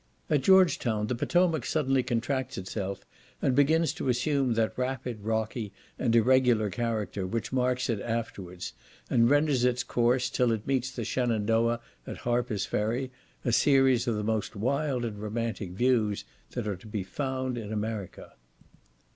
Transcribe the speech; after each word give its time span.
At 0.31 0.41
George 0.41 0.79
Town 0.79 1.05
the 1.05 1.13
Potomac 1.13 1.63
suddenly 1.63 2.01
contracts 2.01 2.57
itself, 2.57 3.05
and 3.39 3.55
begins 3.55 3.93
to 3.93 4.09
assume 4.09 4.55
that 4.55 4.75
rapid, 4.75 5.21
rocky 5.23 5.73
and 5.99 6.15
irregular 6.15 6.71
character 6.71 7.27
which 7.27 7.53
marks 7.53 7.87
it 7.87 8.01
afterwards, 8.01 8.73
and 9.11 9.29
renders 9.29 9.63
its 9.63 9.83
course, 9.83 10.31
till 10.31 10.51
it 10.53 10.65
meets 10.65 10.89
the 10.89 11.05
Shenandoah 11.05 11.81
at 12.07 12.17
Harper's 12.17 12.65
Ferry, 12.65 13.11
a 13.45 13.51
series 13.51 14.07
of 14.07 14.15
the 14.15 14.23
most 14.23 14.55
wild 14.55 15.05
and 15.05 15.19
romantic 15.21 15.69
views 15.69 16.25
that 16.55 16.67
are 16.67 16.77
to 16.77 16.87
be 16.87 17.03
found 17.03 17.55
in 17.55 17.71
America. 17.71 18.33